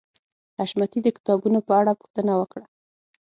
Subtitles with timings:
[0.59, 2.65] حشمتي د کتابونو په اړه پوښتنه وکړه